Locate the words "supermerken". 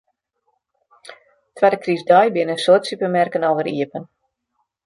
2.91-3.47